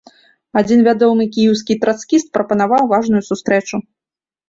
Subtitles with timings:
[0.61, 3.85] Адзін вядомы кіеўскі трацкіст прапанаваў важную сустрэчу.